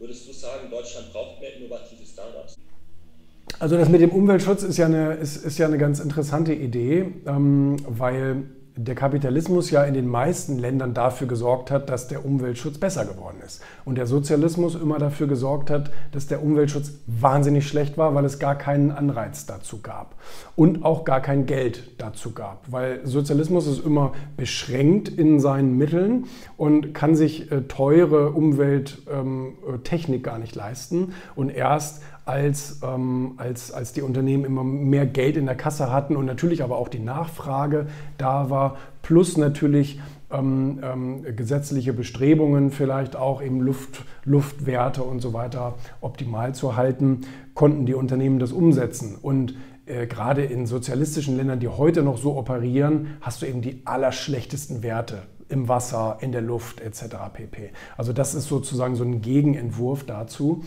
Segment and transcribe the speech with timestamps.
[0.00, 2.56] Würdest du sagen, Deutschland braucht mehr innovative Startups?
[3.58, 7.12] Also das mit dem Umweltschutz ist ja eine, ist, ist ja eine ganz interessante Idee,
[7.26, 8.44] ähm, weil
[8.84, 13.36] der Kapitalismus ja in den meisten Ländern dafür gesorgt hat, dass der Umweltschutz besser geworden
[13.44, 13.62] ist.
[13.84, 18.38] Und der Sozialismus immer dafür gesorgt hat, dass der Umweltschutz wahnsinnig schlecht war, weil es
[18.38, 20.14] gar keinen Anreiz dazu gab.
[20.56, 22.72] Und auch gar kein Geld dazu gab.
[22.72, 26.24] Weil Sozialismus ist immer beschränkt in seinen Mitteln
[26.56, 31.12] und kann sich äh, teure Umwelttechnik ähm, gar nicht leisten.
[31.34, 36.16] Und erst als, ähm, als, als die Unternehmen immer mehr Geld in der Kasse hatten
[36.16, 37.86] und natürlich aber auch die Nachfrage
[38.18, 45.32] da war, plus natürlich ähm, ähm, gesetzliche Bestrebungen, vielleicht auch eben Luft, Luftwerte und so
[45.32, 47.22] weiter optimal zu halten,
[47.54, 49.16] konnten die Unternehmen das umsetzen.
[49.20, 53.82] Und äh, gerade in sozialistischen Ländern, die heute noch so operieren, hast du eben die
[53.84, 57.16] allerschlechtesten Werte im Wasser, in der Luft etc.
[57.32, 57.70] pp.
[57.96, 60.62] Also das ist sozusagen so ein Gegenentwurf dazu.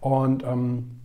[0.00, 1.00] Und ähm,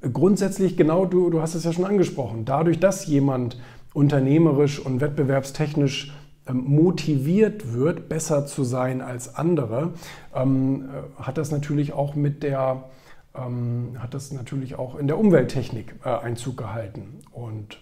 [0.00, 3.58] grundsätzlich, genau du, du hast es ja schon angesprochen, dadurch, dass jemand
[3.94, 6.12] unternehmerisch und wettbewerbstechnisch
[6.46, 9.94] ähm, motiviert wird, besser zu sein als andere,
[10.34, 12.84] ähm, äh, hat das natürlich auch mit der
[13.36, 17.20] ähm, hat das natürlich auch in der Umwelttechnik äh, Einzug gehalten.
[17.32, 17.78] Und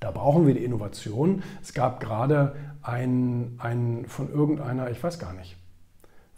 [0.00, 1.42] da brauchen wir die Innovation.
[1.62, 5.56] Es gab gerade einen, einen von irgendeiner, ich weiß gar nicht,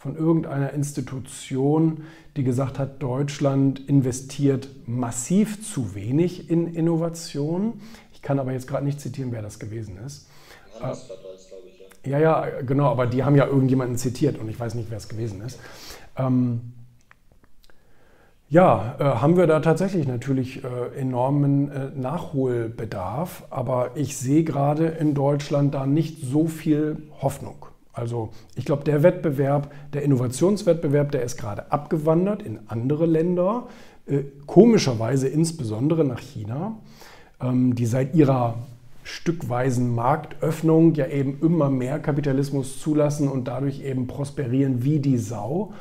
[0.01, 7.83] von irgendeiner Institution, die gesagt hat, Deutschland investiert massiv zu wenig in Innovation.
[8.15, 10.27] Ich kann aber jetzt gerade nicht zitieren, wer das gewesen ist.
[10.81, 12.19] Das war Deutsch, glaube ich, ja.
[12.19, 15.11] Ja, ja, genau, aber die haben ja irgendjemanden zitiert und ich weiß nicht, wer es
[15.11, 15.61] gewesen ist.
[16.17, 16.73] Ähm,
[18.49, 24.87] ja, äh, haben wir da tatsächlich natürlich äh, enormen äh, Nachholbedarf, aber ich sehe gerade
[24.87, 27.67] in Deutschland da nicht so viel Hoffnung.
[27.93, 33.67] Also ich glaube, der Wettbewerb, der Innovationswettbewerb, der ist gerade abgewandert in andere Länder,
[34.07, 36.79] äh, komischerweise insbesondere nach China,
[37.41, 38.59] ähm, die seit ihrer
[39.03, 45.73] stückweisen Marktöffnung ja eben immer mehr Kapitalismus zulassen und dadurch eben prosperieren wie die Sau.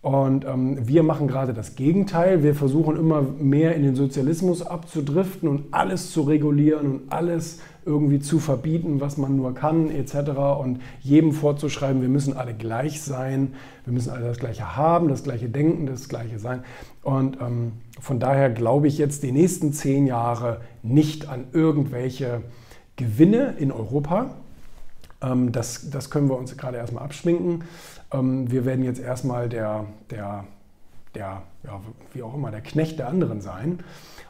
[0.00, 2.44] Und ähm, wir machen gerade das Gegenteil.
[2.44, 8.20] Wir versuchen immer mehr in den Sozialismus abzudriften und alles zu regulieren und alles irgendwie
[8.20, 10.30] zu verbieten, was man nur kann, etc.
[10.60, 13.54] Und jedem vorzuschreiben, wir müssen alle gleich sein,
[13.84, 16.62] wir müssen alle das Gleiche haben, das Gleiche denken, das Gleiche sein.
[17.02, 22.42] Und ähm, von daher glaube ich jetzt die nächsten zehn Jahre nicht an irgendwelche
[22.96, 24.36] Gewinne in Europa.
[25.22, 27.64] Ähm, das, das können wir uns gerade erstmal abschminken.
[28.12, 30.44] Ähm, wir werden jetzt erstmal der, der,
[31.14, 31.80] der ja,
[32.12, 33.80] wie auch immer, der Knecht der anderen sein.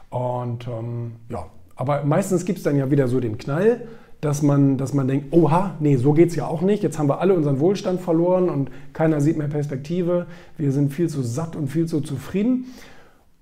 [0.09, 1.45] Und ähm, ja,
[1.75, 3.87] aber meistens gibt es dann ja wieder so den Knall,
[4.21, 6.83] dass man, dass man denkt, oha, nee, so geht es ja auch nicht.
[6.83, 10.27] Jetzt haben wir alle unseren Wohlstand verloren und keiner sieht mehr Perspektive.
[10.57, 12.65] Wir sind viel zu satt und viel zu zufrieden.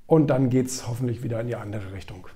[0.05, 2.27] Und dann geht es hoffentlich wieder in die andere Richtung.